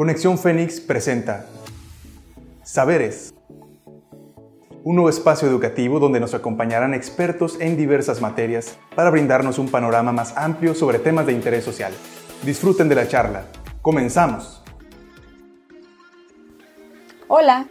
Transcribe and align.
Conexión 0.00 0.38
Fénix 0.38 0.80
presenta 0.80 1.44
Saberes, 2.62 3.34
un 4.82 4.94
nuevo 4.94 5.10
espacio 5.10 5.46
educativo 5.46 6.00
donde 6.00 6.20
nos 6.20 6.32
acompañarán 6.32 6.94
expertos 6.94 7.60
en 7.60 7.76
diversas 7.76 8.22
materias 8.22 8.78
para 8.96 9.10
brindarnos 9.10 9.58
un 9.58 9.68
panorama 9.68 10.10
más 10.10 10.34
amplio 10.38 10.74
sobre 10.74 11.00
temas 11.00 11.26
de 11.26 11.34
interés 11.34 11.64
social. 11.64 11.92
Disfruten 12.42 12.88
de 12.88 12.94
la 12.94 13.08
charla. 13.08 13.44
Comenzamos. 13.82 14.62
Hola, 17.28 17.66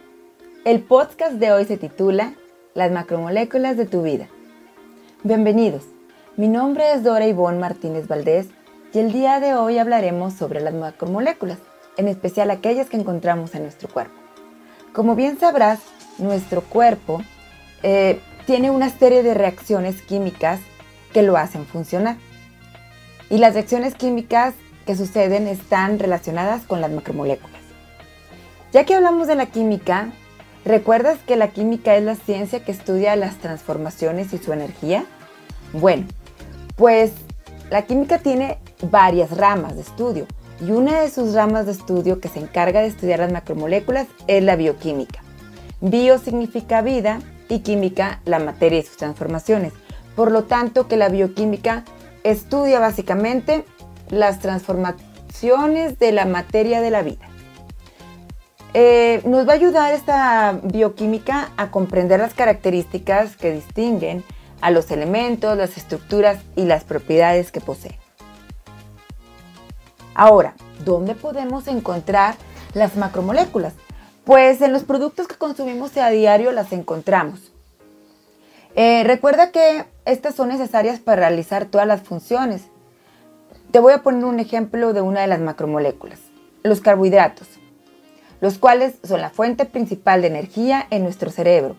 el 0.64 0.84
podcast 0.84 1.32
de 1.32 1.50
hoy 1.50 1.64
se 1.64 1.78
titula 1.78 2.34
Las 2.74 2.92
macromoléculas 2.92 3.76
de 3.76 3.86
tu 3.86 4.02
vida. 4.02 4.28
Bienvenidos, 5.24 5.82
mi 6.36 6.46
nombre 6.46 6.92
es 6.92 7.02
Dora 7.02 7.26
Ivonne 7.26 7.58
Martínez 7.58 8.06
Valdés 8.06 8.46
y 8.92 9.00
el 9.00 9.10
día 9.10 9.40
de 9.40 9.56
hoy 9.56 9.78
hablaremos 9.78 10.34
sobre 10.34 10.60
las 10.60 10.74
macromoléculas 10.74 11.58
en 12.00 12.08
especial 12.08 12.50
aquellas 12.50 12.88
que 12.88 12.96
encontramos 12.96 13.54
en 13.54 13.62
nuestro 13.62 13.88
cuerpo. 13.88 14.14
Como 14.92 15.14
bien 15.14 15.38
sabrás, 15.38 15.78
nuestro 16.18 16.62
cuerpo 16.62 17.22
eh, 17.82 18.18
tiene 18.46 18.70
una 18.70 18.90
serie 18.90 19.22
de 19.22 19.34
reacciones 19.34 20.02
químicas 20.02 20.60
que 21.12 21.22
lo 21.22 21.36
hacen 21.36 21.66
funcionar. 21.66 22.16
Y 23.28 23.38
las 23.38 23.54
reacciones 23.54 23.94
químicas 23.94 24.54
que 24.86 24.96
suceden 24.96 25.46
están 25.46 25.98
relacionadas 25.98 26.62
con 26.62 26.80
las 26.80 26.90
macromoléculas. 26.90 27.60
Ya 28.72 28.84
que 28.84 28.94
hablamos 28.94 29.28
de 29.28 29.36
la 29.36 29.46
química, 29.46 30.08
¿recuerdas 30.64 31.18
que 31.26 31.36
la 31.36 31.48
química 31.48 31.96
es 31.96 32.02
la 32.02 32.16
ciencia 32.16 32.64
que 32.64 32.72
estudia 32.72 33.14
las 33.14 33.36
transformaciones 33.36 34.32
y 34.32 34.38
su 34.38 34.52
energía? 34.52 35.04
Bueno, 35.72 36.06
pues 36.76 37.12
la 37.70 37.82
química 37.82 38.18
tiene 38.18 38.58
varias 38.82 39.36
ramas 39.36 39.76
de 39.76 39.82
estudio 39.82 40.26
y 40.60 40.72
una 40.72 41.00
de 41.00 41.10
sus 41.10 41.34
ramas 41.34 41.66
de 41.66 41.72
estudio 41.72 42.20
que 42.20 42.28
se 42.28 42.38
encarga 42.38 42.80
de 42.80 42.88
estudiar 42.88 43.20
las 43.20 43.32
macromoléculas 43.32 44.06
es 44.26 44.42
la 44.42 44.56
bioquímica. 44.56 45.20
Bio 45.80 46.18
significa 46.18 46.82
vida 46.82 47.20
y 47.48 47.60
química 47.60 48.20
la 48.24 48.38
materia 48.38 48.80
y 48.80 48.82
sus 48.82 48.96
transformaciones. 48.96 49.72
Por 50.14 50.30
lo 50.30 50.44
tanto, 50.44 50.88
que 50.88 50.96
la 50.96 51.08
bioquímica 51.08 51.84
estudia 52.24 52.78
básicamente 52.78 53.64
las 54.10 54.40
transformaciones 54.40 55.98
de 55.98 56.12
la 56.12 56.26
materia 56.26 56.80
de 56.80 56.90
la 56.90 57.02
vida. 57.02 57.28
Eh, 58.74 59.20
nos 59.24 59.48
va 59.48 59.52
a 59.52 59.56
ayudar 59.56 59.94
esta 59.94 60.60
bioquímica 60.62 61.50
a 61.56 61.70
comprender 61.70 62.20
las 62.20 62.34
características 62.34 63.36
que 63.36 63.52
distinguen 63.52 64.22
a 64.60 64.70
los 64.70 64.90
elementos, 64.90 65.56
las 65.56 65.76
estructuras 65.76 66.38
y 66.54 66.64
las 66.64 66.84
propiedades 66.84 67.50
que 67.50 67.60
poseen. 67.60 67.99
Ahora, 70.20 70.52
¿dónde 70.84 71.14
podemos 71.14 71.66
encontrar 71.66 72.34
las 72.74 72.94
macromoléculas? 72.94 73.72
Pues 74.24 74.60
en 74.60 74.70
los 74.70 74.82
productos 74.82 75.26
que 75.26 75.36
consumimos 75.36 75.96
a 75.96 76.10
diario 76.10 76.52
las 76.52 76.72
encontramos. 76.72 77.50
Eh, 78.74 79.02
recuerda 79.04 79.50
que 79.50 79.86
estas 80.04 80.34
son 80.34 80.50
necesarias 80.50 81.00
para 81.00 81.20
realizar 81.22 81.64
todas 81.64 81.86
las 81.86 82.02
funciones. 82.02 82.64
Te 83.70 83.78
voy 83.78 83.94
a 83.94 84.02
poner 84.02 84.26
un 84.26 84.40
ejemplo 84.40 84.92
de 84.92 85.00
una 85.00 85.22
de 85.22 85.26
las 85.26 85.40
macromoléculas, 85.40 86.18
los 86.64 86.82
carbohidratos, 86.82 87.48
los 88.42 88.58
cuales 88.58 88.96
son 89.02 89.22
la 89.22 89.30
fuente 89.30 89.64
principal 89.64 90.20
de 90.20 90.28
energía 90.28 90.86
en 90.90 91.02
nuestro 91.02 91.30
cerebro. 91.30 91.76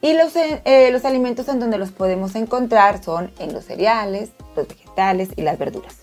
Y 0.00 0.14
los, 0.14 0.34
eh, 0.34 0.88
los 0.90 1.04
alimentos 1.04 1.46
en 1.48 1.60
donde 1.60 1.76
los 1.76 1.92
podemos 1.92 2.36
encontrar 2.36 3.04
son 3.04 3.30
en 3.38 3.52
los 3.52 3.66
cereales, 3.66 4.30
los 4.56 4.66
vegetales 4.66 5.28
y 5.36 5.42
las 5.42 5.58
verduras. 5.58 5.99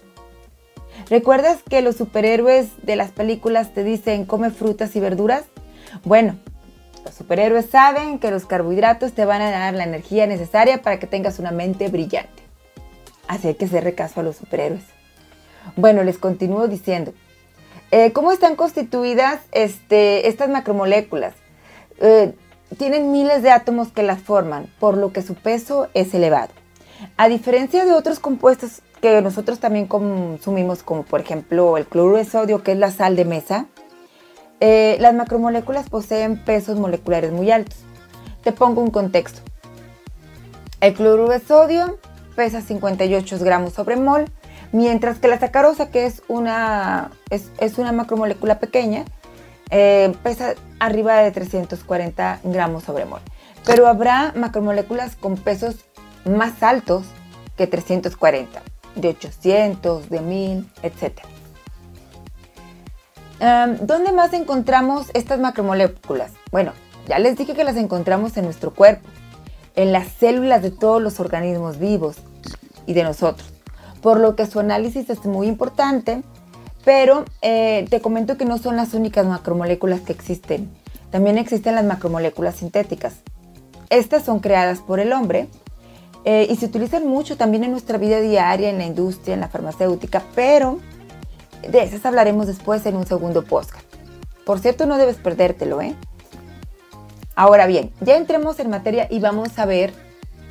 ¿Recuerdas 1.09 1.59
que 1.67 1.81
los 1.81 1.95
superhéroes 1.95 2.67
de 2.83 2.97
las 2.97 3.11
películas 3.11 3.73
te 3.73 3.83
dicen 3.83 4.25
come 4.25 4.51
frutas 4.51 4.95
y 4.95 4.99
verduras? 4.99 5.45
Bueno, 6.03 6.37
los 7.05 7.15
superhéroes 7.15 7.69
saben 7.69 8.19
que 8.19 8.29
los 8.29 8.45
carbohidratos 8.45 9.13
te 9.13 9.23
van 9.23 9.41
a 9.41 9.49
dar 9.49 9.73
la 9.73 9.85
energía 9.85 10.27
necesaria 10.27 10.81
para 10.81 10.99
que 10.99 11.07
tengas 11.07 11.39
una 11.39 11.51
mente 11.51 11.87
brillante. 11.87 12.43
Así 13.27 13.53
que 13.53 13.65
hacerle 13.65 13.95
caso 13.95 14.19
a 14.19 14.23
los 14.23 14.35
superhéroes. 14.35 14.83
Bueno, 15.77 16.03
les 16.03 16.17
continúo 16.17 16.67
diciendo. 16.67 17.13
Eh, 17.91 18.11
¿Cómo 18.11 18.33
están 18.33 18.57
constituidas 18.57 19.39
este, 19.53 20.27
estas 20.27 20.49
macromoléculas? 20.49 21.33
Eh, 21.99 22.33
tienen 22.77 23.13
miles 23.13 23.43
de 23.43 23.51
átomos 23.51 23.93
que 23.93 24.03
las 24.03 24.21
forman, 24.21 24.67
por 24.79 24.97
lo 24.97 25.13
que 25.13 25.21
su 25.21 25.35
peso 25.35 25.87
es 25.93 26.13
elevado. 26.13 26.51
A 27.15 27.29
diferencia 27.29 27.85
de 27.85 27.93
otros 27.93 28.19
compuestos 28.19 28.81
que 29.01 29.21
nosotros 29.21 29.59
también 29.59 29.87
consumimos, 29.87 30.83
como 30.83 31.03
por 31.03 31.21
ejemplo 31.21 31.77
el 31.77 31.85
cloruro 31.85 32.17
de 32.17 32.25
sodio, 32.25 32.63
que 32.63 32.73
es 32.73 32.77
la 32.77 32.91
sal 32.91 33.15
de 33.15 33.25
mesa, 33.25 33.67
eh, 34.59 34.97
las 34.99 35.13
macromoléculas 35.13 35.89
poseen 35.89 36.43
pesos 36.43 36.79
moleculares 36.79 37.31
muy 37.31 37.51
altos. 37.51 37.77
Te 38.43 38.51
pongo 38.51 38.81
un 38.81 38.89
contexto. 38.89 39.41
El 40.81 40.93
cloruro 40.93 41.29
de 41.29 41.39
sodio 41.39 41.99
pesa 42.35 42.61
58 42.61 43.37
gramos 43.39 43.73
sobre 43.73 43.95
mol, 43.95 44.25
mientras 44.71 45.19
que 45.19 45.27
la 45.27 45.39
sacarosa, 45.39 45.89
que 45.89 46.05
es 46.05 46.23
una, 46.27 47.11
es, 47.29 47.77
una 47.77 47.91
macromolécula 47.91 48.59
pequeña, 48.59 49.05
eh, 49.69 50.13
pesa 50.23 50.53
arriba 50.79 51.17
de 51.17 51.31
340 51.31 52.39
gramos 52.43 52.83
sobre 52.83 53.05
mol. 53.05 53.21
Pero 53.65 53.87
habrá 53.87 54.33
macromoléculas 54.35 55.15
con 55.15 55.35
pesos 55.35 55.85
más 56.25 56.63
altos 56.63 57.05
que 57.57 57.67
340 57.67 58.61
de 58.97 59.09
800, 59.09 60.09
de 60.09 60.21
1000, 60.21 60.69
etc. 60.83 61.19
¿Dónde 63.81 64.11
más 64.11 64.33
encontramos 64.33 65.07
estas 65.13 65.39
macromoléculas? 65.39 66.31
Bueno, 66.51 66.73
ya 67.07 67.19
les 67.19 67.37
dije 67.37 67.53
que 67.53 67.63
las 67.63 67.77
encontramos 67.77 68.35
en 68.37 68.45
nuestro 68.45 68.73
cuerpo, 68.73 69.07
en 69.75 69.91
las 69.91 70.07
células 70.07 70.61
de 70.61 70.71
todos 70.71 71.01
los 71.01 71.19
organismos 71.19 71.77
vivos 71.77 72.17
y 72.85 72.93
de 72.93 73.03
nosotros, 73.03 73.47
por 74.01 74.19
lo 74.19 74.35
que 74.35 74.45
su 74.45 74.59
análisis 74.59 75.09
es 75.09 75.23
muy 75.25 75.47
importante, 75.47 76.23
pero 76.83 77.25
eh, 77.41 77.85
te 77.89 78.01
comento 78.01 78.37
que 78.37 78.45
no 78.45 78.57
son 78.57 78.75
las 78.75 78.93
únicas 78.93 79.25
macromoléculas 79.25 80.01
que 80.01 80.13
existen. 80.13 80.69
También 81.11 81.37
existen 81.37 81.75
las 81.75 81.85
macromoléculas 81.85 82.55
sintéticas. 82.55 83.15
Estas 83.89 84.23
son 84.23 84.39
creadas 84.39 84.79
por 84.79 84.99
el 84.99 85.13
hombre 85.13 85.47
eh, 86.25 86.47
y 86.49 86.55
se 86.55 86.65
utilizan 86.65 87.07
mucho 87.07 87.37
también 87.37 87.63
en 87.63 87.71
nuestra 87.71 87.97
vida 87.97 88.19
diaria, 88.19 88.69
en 88.69 88.77
la 88.77 88.85
industria, 88.85 89.33
en 89.33 89.39
la 89.39 89.47
farmacéutica, 89.47 90.23
pero 90.35 90.79
de 91.67 91.83
esas 91.83 92.05
hablaremos 92.05 92.47
después 92.47 92.85
en 92.85 92.95
un 92.95 93.05
segundo 93.05 93.43
podcast. 93.43 93.85
Por 94.45 94.59
cierto, 94.59 94.85
no 94.85 94.97
debes 94.97 95.17
perdértelo, 95.17 95.81
¿eh? 95.81 95.95
Ahora 97.35 97.67
bien, 97.67 97.91
ya 98.01 98.17
entremos 98.17 98.59
en 98.59 98.69
materia 98.69 99.07
y 99.09 99.19
vamos 99.19 99.59
a 99.59 99.65
ver 99.65 99.93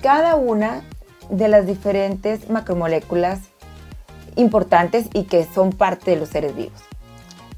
cada 0.03 0.37
una 0.37 0.83
de 1.31 1.49
las 1.49 1.67
diferentes 1.67 2.49
macromoléculas 2.49 3.41
importantes 4.37 5.07
y 5.13 5.25
que 5.25 5.45
son 5.45 5.73
parte 5.73 6.13
de 6.13 6.19
los 6.19 6.29
seres 6.29 6.55
vivos. 6.55 6.81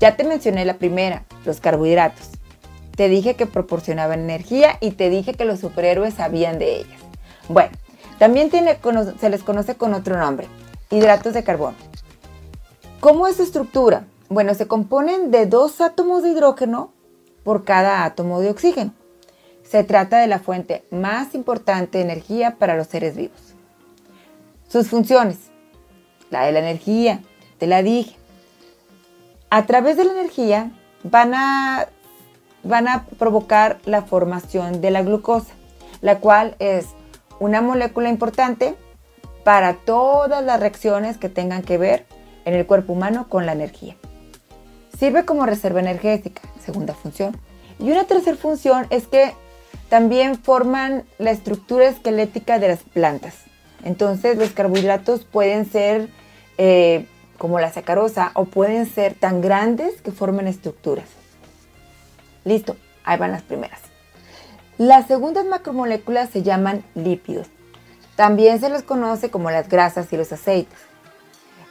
Ya 0.00 0.16
te 0.16 0.24
mencioné 0.24 0.64
la 0.64 0.78
primera, 0.78 1.24
los 1.44 1.60
carbohidratos. 1.60 2.30
Te 2.96 3.08
dije 3.08 3.34
que 3.34 3.46
proporcionaban 3.46 4.20
energía 4.20 4.78
y 4.80 4.92
te 4.92 5.10
dije 5.10 5.34
que 5.34 5.44
los 5.44 5.60
superhéroes 5.60 6.14
sabían 6.14 6.58
de 6.58 6.76
ellas. 6.76 7.00
Bueno, 7.48 7.72
también 8.18 8.50
se 8.50 9.30
les 9.30 9.42
conoce 9.42 9.76
con 9.76 9.94
otro 9.94 10.18
nombre, 10.18 10.48
hidratos 10.90 11.34
de 11.34 11.44
carbono. 11.44 11.76
¿Cómo 13.00 13.28
es 13.28 13.36
su 13.36 13.44
estructura? 13.44 14.06
Bueno, 14.28 14.54
se 14.54 14.66
componen 14.66 15.30
de 15.30 15.46
dos 15.46 15.80
átomos 15.80 16.22
de 16.22 16.30
hidrógeno 16.30 16.92
por 17.44 17.64
cada 17.64 18.04
átomo 18.04 18.40
de 18.40 18.50
oxígeno. 18.50 18.92
Se 19.62 19.84
trata 19.84 20.18
de 20.18 20.26
la 20.26 20.40
fuente 20.40 20.84
más 20.90 21.34
importante 21.34 21.98
de 21.98 22.04
energía 22.04 22.56
para 22.58 22.76
los 22.76 22.88
seres 22.88 23.16
vivos. 23.16 23.54
Sus 24.68 24.88
funciones. 24.88 25.38
La 26.30 26.44
de 26.44 26.52
la 26.52 26.58
energía, 26.58 27.20
te 27.58 27.66
la 27.66 27.82
dije. 27.82 28.16
A 29.50 29.64
través 29.66 29.96
de 29.96 30.04
la 30.04 30.12
energía 30.12 30.72
van 31.04 31.34
a, 31.34 31.86
van 32.64 32.88
a 32.88 33.06
provocar 33.18 33.78
la 33.84 34.02
formación 34.02 34.80
de 34.80 34.90
la 34.90 35.02
glucosa, 35.02 35.54
la 36.00 36.18
cual 36.18 36.56
es 36.58 36.88
una 37.40 37.60
molécula 37.60 38.08
importante 38.08 38.74
para 39.44 39.74
todas 39.74 40.44
las 40.44 40.60
reacciones 40.60 41.16
que 41.18 41.28
tengan 41.28 41.62
que 41.62 41.78
ver 41.78 42.06
en 42.44 42.54
el 42.54 42.66
cuerpo 42.66 42.92
humano 42.92 43.28
con 43.28 43.46
la 43.46 43.52
energía. 43.52 43.96
Sirve 44.98 45.24
como 45.24 45.46
reserva 45.46 45.80
energética, 45.80 46.42
segunda 46.64 46.94
función. 46.94 47.36
Y 47.78 47.90
una 47.90 48.04
tercera 48.04 48.36
función 48.36 48.86
es 48.90 49.06
que 49.06 49.32
también 49.88 50.36
forman 50.36 51.04
la 51.18 51.30
estructura 51.30 51.88
esquelética 51.88 52.58
de 52.58 52.68
las 52.68 52.82
plantas. 52.82 53.34
Entonces 53.84 54.36
los 54.36 54.50
carbohidratos 54.50 55.24
pueden 55.24 55.70
ser 55.70 56.08
eh, 56.58 57.06
como 57.38 57.60
la 57.60 57.72
sacarosa 57.72 58.32
o 58.34 58.44
pueden 58.44 58.86
ser 58.86 59.14
tan 59.14 59.40
grandes 59.40 60.02
que 60.02 60.10
formen 60.10 60.48
estructuras. 60.48 61.06
Listo, 62.44 62.76
ahí 63.04 63.18
van 63.18 63.32
las 63.32 63.42
primeras. 63.42 63.80
Las 64.78 65.08
segundas 65.08 65.44
macromoléculas 65.44 66.30
se 66.30 66.44
llaman 66.44 66.84
lípidos. 66.94 67.48
También 68.14 68.60
se 68.60 68.68
los 68.68 68.82
conoce 68.82 69.28
como 69.28 69.50
las 69.50 69.68
grasas 69.68 70.12
y 70.12 70.16
los 70.16 70.32
aceites. 70.32 70.78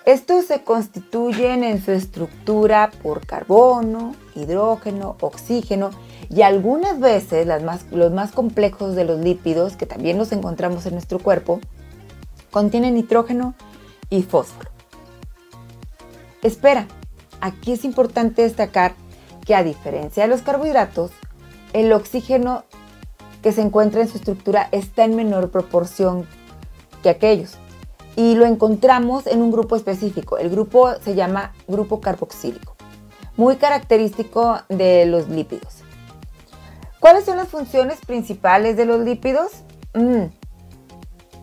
Estos 0.06 0.46
se 0.46 0.64
constituyen 0.64 1.64
en 1.64 1.82
su 1.82 1.94
estructura 1.94 2.92
por 3.02 3.26
carbono, 3.26 4.14
hidrógeno, 4.36 5.16
oxígeno 5.22 5.92
y 6.30 6.42
algunas 6.42 7.00
veces 7.00 7.48
los 7.92 8.12
más 8.12 8.32
complejos 8.34 8.94
de 8.96 9.06
los 9.06 9.22
lípidos, 9.22 9.78
que 9.78 9.86
también 9.86 10.18
los 10.18 10.34
encontramos 10.34 10.86
en 10.86 10.94
nuestro 10.94 11.20
cuerpo, 11.20 11.62
contienen 12.52 12.96
nitrógeno 12.96 13.54
y 14.10 14.24
fósforo. 14.24 14.70
Espera, 16.44 16.88
aquí 17.40 17.72
es 17.72 17.86
importante 17.86 18.42
destacar 18.42 18.96
que 19.46 19.56
a 19.56 19.64
diferencia 19.64 20.24
de 20.24 20.30
los 20.30 20.42
carbohidratos, 20.42 21.12
el 21.72 21.94
oxígeno 21.94 22.66
que 23.42 23.52
se 23.52 23.62
encuentra 23.62 24.02
en 24.02 24.08
su 24.08 24.18
estructura 24.18 24.70
está 24.72 25.04
en 25.04 25.16
menor 25.16 25.50
proporción 25.50 26.26
que 27.04 27.10
aquellos 27.10 27.58
y 28.16 28.34
lo 28.34 28.46
encontramos 28.46 29.28
en 29.28 29.42
un 29.42 29.52
grupo 29.52 29.76
específico. 29.76 30.38
El 30.38 30.50
grupo 30.50 30.96
se 31.02 31.14
llama 31.14 31.54
grupo 31.68 32.02
carboxílico, 32.02 32.76
muy 33.38 33.58
característico 33.58 34.60
de 34.70 35.06
los 35.06 35.30
lípidos. 35.30 35.84
¿Cuáles 37.00 37.26
son 37.26 37.38
las 37.38 37.48
funciones 37.48 38.00
principales 38.06 38.76
de 38.76 38.86
los 38.86 39.02
lípidos? 39.02 39.52
Mm, 39.94 40.26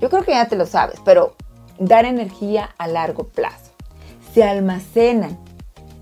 yo 0.00 0.10
creo 0.10 0.24
que 0.24 0.32
ya 0.32 0.48
te 0.48 0.56
lo 0.56 0.66
sabes, 0.66 0.98
pero 1.04 1.36
dar 1.78 2.04
energía 2.04 2.74
a 2.76 2.88
largo 2.88 3.28
plazo. 3.28 3.70
Se 4.32 4.42
almacenan 4.42 5.38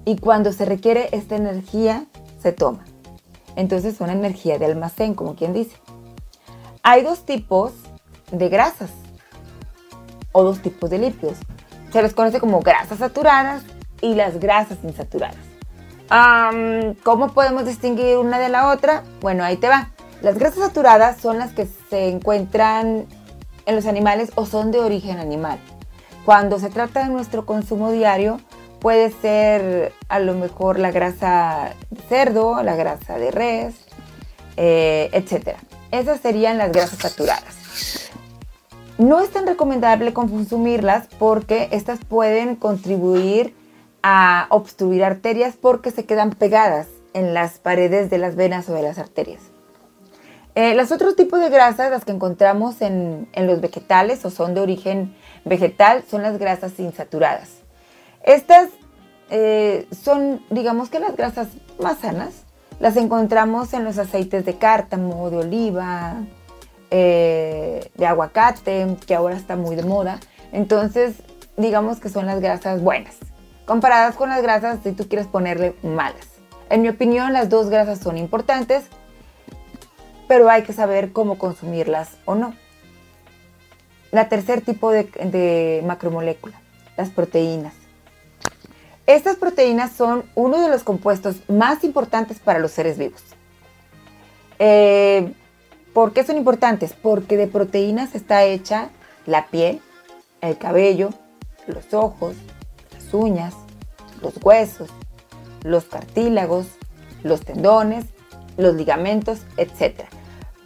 y 0.06 0.16
cuando 0.16 0.52
se 0.52 0.64
requiere 0.64 1.10
esta 1.12 1.36
energía, 1.36 2.06
se 2.40 2.52
toma. 2.52 2.84
Entonces 3.56 3.96
son 3.96 4.10
energía 4.10 4.58
de 4.58 4.66
almacén, 4.66 5.14
como 5.14 5.34
quien 5.34 5.52
dice. 5.52 5.76
Hay 6.82 7.02
dos 7.02 7.24
tipos 7.26 7.72
de 8.30 8.48
grasas 8.48 8.90
o 10.32 10.42
dos 10.42 10.60
tipos 10.60 10.90
de 10.90 10.98
lípidos. 10.98 11.36
Se 11.92 12.02
les 12.02 12.14
conoce 12.14 12.40
como 12.40 12.60
grasas 12.60 12.98
saturadas 12.98 13.62
y 14.00 14.14
las 14.14 14.40
grasas 14.40 14.78
insaturadas. 14.82 15.36
¿Cómo 17.04 17.32
podemos 17.32 17.66
distinguir 17.66 18.16
una 18.18 18.38
de 18.38 18.48
la 18.48 18.70
otra? 18.70 19.04
Bueno, 19.20 19.44
ahí 19.44 19.56
te 19.56 19.68
va. 19.68 19.90
Las 20.22 20.38
grasas 20.38 20.60
saturadas 20.60 21.18
son 21.18 21.38
las 21.38 21.52
que 21.52 21.66
se 21.90 22.08
encuentran 22.08 23.06
en 23.66 23.76
los 23.76 23.86
animales 23.86 24.32
o 24.34 24.46
son 24.46 24.70
de 24.70 24.80
origen 24.80 25.18
animal. 25.18 25.58
Cuando 26.24 26.58
se 26.58 26.70
trata 26.70 27.04
de 27.04 27.10
nuestro 27.10 27.46
consumo 27.46 27.90
diario, 27.90 28.40
puede 28.82 29.12
ser 29.12 29.92
a 30.08 30.18
lo 30.18 30.34
mejor 30.34 30.80
la 30.80 30.90
grasa 30.90 31.74
de 31.90 32.02
cerdo, 32.02 32.62
la 32.64 32.74
grasa 32.74 33.16
de 33.16 33.30
res, 33.30 33.74
eh, 34.56 35.08
etc. 35.12 35.56
Esas 35.92 36.20
serían 36.20 36.58
las 36.58 36.72
grasas 36.72 36.98
saturadas. 36.98 38.10
No 38.98 39.20
es 39.20 39.30
tan 39.30 39.46
recomendable 39.46 40.12
consumirlas 40.12 41.06
porque 41.18 41.68
estas 41.70 42.00
pueden 42.04 42.56
contribuir 42.56 43.54
a 44.02 44.46
obstruir 44.50 45.04
arterias 45.04 45.54
porque 45.60 45.92
se 45.92 46.04
quedan 46.04 46.30
pegadas 46.30 46.88
en 47.14 47.34
las 47.34 47.58
paredes 47.60 48.10
de 48.10 48.18
las 48.18 48.34
venas 48.34 48.68
o 48.68 48.74
de 48.74 48.82
las 48.82 48.98
arterias. 48.98 49.42
Eh, 50.56 50.74
los 50.74 50.90
otros 50.90 51.14
tipos 51.14 51.40
de 51.40 51.48
grasas, 51.50 51.90
las 51.90 52.04
que 52.04 52.12
encontramos 52.12 52.82
en, 52.82 53.28
los 53.36 53.60
vegetales 53.60 54.24
o 54.24 54.30
son 54.30 54.54
de 54.54 54.60
origen 54.60 55.14
vegetal, 55.44 56.02
son 56.10 56.22
las 56.22 56.38
grasas 56.38 56.78
insaturadas. 56.78 57.61
Estas 58.24 58.68
eh, 59.30 59.86
son, 59.90 60.44
digamos 60.50 60.90
que 60.90 61.00
las 61.00 61.16
grasas 61.16 61.48
más 61.80 61.98
sanas. 61.98 62.44
Las 62.80 62.96
encontramos 62.96 63.72
en 63.74 63.84
los 63.84 63.98
aceites 63.98 64.44
de 64.44 64.58
cártamo, 64.58 65.30
de 65.30 65.36
oliva, 65.38 66.16
eh, 66.90 67.90
de 67.94 68.06
aguacate, 68.06 68.96
que 69.06 69.14
ahora 69.14 69.36
está 69.36 69.56
muy 69.56 69.76
de 69.76 69.84
moda. 69.84 70.18
Entonces, 70.52 71.16
digamos 71.56 72.00
que 72.00 72.08
son 72.08 72.26
las 72.26 72.40
grasas 72.40 72.82
buenas, 72.82 73.16
comparadas 73.66 74.16
con 74.16 74.28
las 74.28 74.42
grasas 74.42 74.80
si 74.82 74.92
tú 74.92 75.08
quieres 75.08 75.26
ponerle 75.26 75.76
malas. 75.82 76.28
En 76.70 76.82
mi 76.82 76.88
opinión, 76.88 77.32
las 77.32 77.48
dos 77.48 77.70
grasas 77.70 77.98
son 77.98 78.18
importantes, 78.18 78.84
pero 80.28 80.50
hay 80.50 80.62
que 80.62 80.72
saber 80.72 81.12
cómo 81.12 81.38
consumirlas 81.38 82.16
o 82.24 82.34
no. 82.34 82.54
La 84.10 84.28
tercer 84.28 84.60
tipo 84.60 84.90
de, 84.90 85.04
de 85.04 85.82
macromolécula, 85.86 86.60
las 86.96 87.10
proteínas. 87.10 87.81
Estas 89.06 89.36
proteínas 89.36 89.92
son 89.92 90.24
uno 90.34 90.60
de 90.60 90.68
los 90.68 90.84
compuestos 90.84 91.36
más 91.48 91.82
importantes 91.82 92.38
para 92.38 92.60
los 92.60 92.70
seres 92.70 92.98
vivos. 92.98 93.22
Eh, 94.58 95.32
¿Por 95.92 96.12
qué 96.12 96.24
son 96.24 96.36
importantes? 96.36 96.94
Porque 96.94 97.36
de 97.36 97.48
proteínas 97.48 98.14
está 98.14 98.44
hecha 98.44 98.90
la 99.26 99.48
piel, 99.48 99.80
el 100.40 100.56
cabello, 100.56 101.10
los 101.66 101.92
ojos, 101.92 102.36
las 102.92 103.12
uñas, 103.12 103.54
los 104.22 104.34
huesos, 104.42 104.88
los 105.62 105.84
cartílagos, 105.84 106.66
los 107.24 107.40
tendones, 107.40 108.06
los 108.56 108.74
ligamentos, 108.74 109.40
etc. 109.56 110.04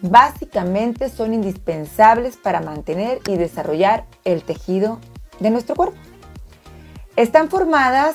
Básicamente 0.02 1.08
son 1.08 1.32
indispensables 1.34 2.36
para 2.36 2.60
mantener 2.60 3.20
y 3.26 3.36
desarrollar 3.36 4.04
el 4.24 4.42
tejido 4.42 5.00
de 5.40 5.50
nuestro 5.50 5.74
cuerpo. 5.74 5.96
Están 7.16 7.48
formadas 7.48 8.14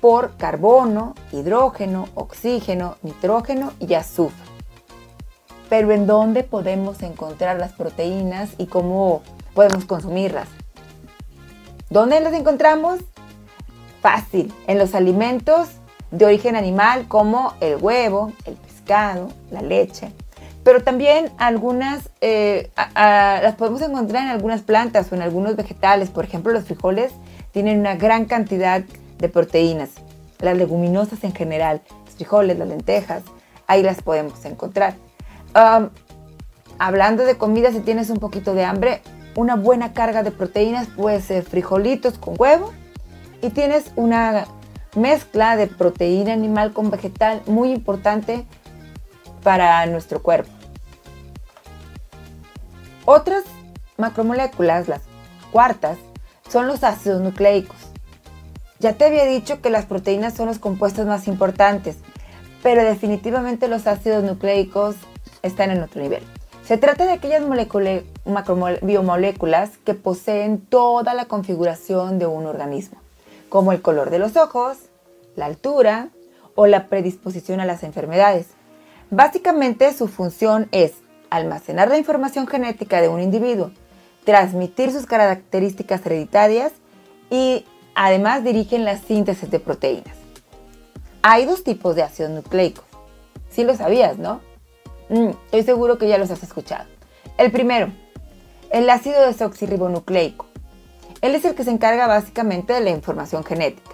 por 0.00 0.36
carbono, 0.36 1.14
hidrógeno, 1.32 2.08
oxígeno, 2.14 2.96
nitrógeno 3.02 3.72
y 3.78 3.94
azufre 3.94 4.50
pero 5.70 5.92
¿en 5.92 6.06
dónde 6.06 6.42
podemos 6.42 7.00
encontrar 7.02 7.58
las 7.58 7.72
proteínas 7.72 8.50
y 8.58 8.66
cómo 8.66 9.22
podemos 9.54 9.86
consumirlas? 9.86 10.48
¿Dónde 11.88 12.20
las 12.20 12.34
encontramos? 12.34 12.98
Fácil, 14.02 14.52
en 14.66 14.78
los 14.78 14.94
alimentos 14.94 15.68
de 16.10 16.26
origen 16.26 16.56
animal 16.56 17.06
como 17.06 17.54
el 17.60 17.76
huevo, 17.76 18.32
el 18.46 18.54
pescado, 18.54 19.28
la 19.52 19.62
leche. 19.62 20.12
Pero 20.64 20.82
también 20.82 21.30
algunas 21.38 22.10
eh, 22.20 22.70
las 22.96 23.54
podemos 23.54 23.80
encontrar 23.80 24.24
en 24.24 24.30
algunas 24.30 24.62
plantas 24.62 25.10
o 25.12 25.14
en 25.14 25.22
algunos 25.22 25.54
vegetales. 25.54 26.10
Por 26.10 26.24
ejemplo, 26.24 26.52
los 26.52 26.64
frijoles 26.64 27.12
tienen 27.52 27.78
una 27.78 27.94
gran 27.94 28.24
cantidad 28.24 28.82
de 29.20 29.28
proteínas. 29.28 29.90
Las 30.38 30.56
leguminosas 30.56 31.22
en 31.24 31.34
general, 31.34 31.82
los 32.06 32.14
frijoles, 32.14 32.58
las 32.58 32.68
lentejas, 32.68 33.22
ahí 33.66 33.82
las 33.82 34.02
podemos 34.02 34.44
encontrar 34.44 34.94
hablando 36.80 37.24
de 37.24 37.36
comida, 37.36 37.70
si 37.70 37.80
tienes 37.80 38.08
un 38.10 38.18
poquito 38.18 38.54
de 38.54 38.64
hambre, 38.64 39.02
una 39.36 39.54
buena 39.54 39.92
carga 39.92 40.22
de 40.22 40.30
proteínas 40.30 40.88
puede 40.88 41.20
ser 41.20 41.44
frijolitos 41.44 42.18
con 42.18 42.34
huevo 42.38 42.72
y 43.42 43.50
tienes 43.50 43.92
una 43.96 44.46
mezcla 44.96 45.56
de 45.56 45.66
proteína 45.66 46.32
animal 46.32 46.72
con 46.72 46.90
vegetal 46.90 47.42
muy 47.46 47.70
importante 47.70 48.46
para 49.42 49.84
nuestro 49.86 50.22
cuerpo. 50.22 50.50
Otras 53.04 53.44
macromoléculas, 53.98 54.88
las 54.88 55.02
cuartas, 55.52 55.98
son 56.48 56.66
los 56.66 56.82
ácidos 56.82 57.20
nucleicos. 57.20 57.76
Ya 58.80 58.94
te 58.94 59.04
había 59.04 59.26
dicho 59.26 59.60
que 59.60 59.68
las 59.68 59.84
proteínas 59.84 60.32
son 60.32 60.46
los 60.46 60.58
compuestos 60.58 61.06
más 61.06 61.28
importantes, 61.28 61.98
pero 62.62 62.82
definitivamente 62.82 63.68
los 63.68 63.86
ácidos 63.86 64.24
nucleicos 64.24 64.96
están 65.42 65.70
en 65.70 65.82
otro 65.82 66.00
nivel. 66.00 66.22
Se 66.64 66.78
trata 66.78 67.04
de 67.04 67.12
aquellas 67.12 67.42
biomoléculas 68.80 69.70
que 69.84 69.92
poseen 69.92 70.60
toda 70.60 71.12
la 71.12 71.26
configuración 71.26 72.18
de 72.18 72.24
un 72.24 72.46
organismo, 72.46 72.98
como 73.50 73.72
el 73.72 73.82
color 73.82 74.08
de 74.08 74.18
los 74.18 74.36
ojos, 74.36 74.78
la 75.36 75.44
altura 75.44 76.08
o 76.54 76.66
la 76.66 76.86
predisposición 76.86 77.60
a 77.60 77.66
las 77.66 77.82
enfermedades. 77.82 78.46
Básicamente 79.10 79.92
su 79.92 80.08
función 80.08 80.68
es 80.72 80.94
almacenar 81.28 81.88
la 81.88 81.98
información 81.98 82.46
genética 82.46 83.02
de 83.02 83.08
un 83.08 83.20
individuo, 83.20 83.72
transmitir 84.24 84.90
sus 84.90 85.04
características 85.04 86.06
hereditarias 86.06 86.72
y 87.30 87.66
además 88.02 88.42
dirigen 88.42 88.86
la 88.86 88.96
síntesis 88.96 89.50
de 89.50 89.60
proteínas. 89.60 90.16
Hay 91.20 91.44
dos 91.44 91.64
tipos 91.64 91.94
de 91.94 92.02
ácidos 92.02 92.30
nucleicos. 92.30 92.86
Sí 93.50 93.62
lo 93.62 93.76
sabías, 93.76 94.16
¿no? 94.16 94.40
Mm, 95.10 95.32
estoy 95.44 95.64
seguro 95.64 95.98
que 95.98 96.08
ya 96.08 96.16
los 96.16 96.30
has 96.30 96.42
escuchado. 96.42 96.86
El 97.36 97.52
primero, 97.52 97.92
el 98.70 98.88
ácido 98.88 99.20
desoxirribonucleico. 99.26 100.46
Él 101.20 101.34
es 101.34 101.44
el 101.44 101.54
que 101.54 101.62
se 101.62 101.72
encarga 101.72 102.06
básicamente 102.06 102.72
de 102.72 102.80
la 102.80 102.88
información 102.88 103.44
genética. 103.44 103.90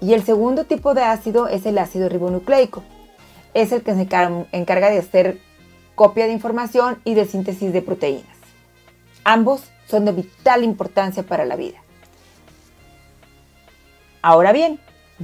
Y 0.00 0.14
el 0.14 0.22
segundo 0.22 0.62
tipo 0.62 0.94
de 0.94 1.02
ácido 1.02 1.48
es 1.48 1.66
el 1.66 1.78
ácido 1.78 2.08
ribonucleico. 2.08 2.84
Es 3.54 3.72
el 3.72 3.82
que 3.82 3.94
se 3.94 4.02
encarga 4.52 4.88
de 4.88 4.98
hacer 4.98 5.40
copia 5.96 6.26
de 6.26 6.32
información 6.32 7.00
y 7.02 7.14
de 7.14 7.24
síntesis 7.24 7.72
de 7.72 7.82
proteínas. 7.82 8.36
Ambos 9.24 9.64
son 9.88 10.04
de 10.04 10.12
vital 10.12 10.62
importancia 10.62 11.24
para 11.24 11.44
la 11.44 11.56
vida. 11.56 11.82
Ahora 14.22 14.52
bien, 14.52 14.78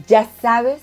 ya 0.08 0.26
sabes 0.42 0.80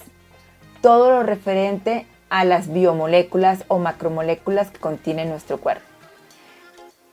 todo 0.82 1.12
lo 1.12 1.24
referente 1.24 2.08
a 2.30 2.46
las 2.46 2.72
biomoléculas 2.72 3.66
o 3.68 3.78
macromoléculas 3.78 4.72
que 4.72 4.80
contiene 4.80 5.26
nuestro 5.26 5.60
cuerpo. 5.60 5.84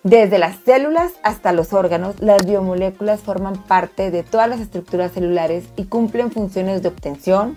Desde 0.05 0.39
las 0.39 0.57
células 0.65 1.13
hasta 1.23 1.53
los 1.53 1.73
órganos, 1.73 2.21
las 2.21 2.45
biomoléculas 2.45 3.21
forman 3.21 3.63
parte 3.65 4.11
de 4.11 4.23
todas 4.23 4.49
las 4.49 4.61
estructuras 4.61 5.13
celulares 5.13 5.65
y 5.77 5.85
cumplen 5.85 6.33
funciones 6.33 6.83
de 6.83 6.89
obtención, 6.89 7.57